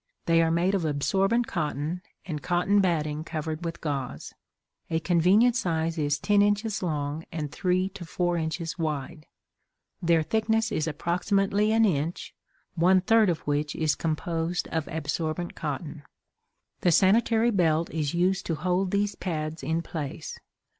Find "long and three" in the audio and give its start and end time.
6.81-7.87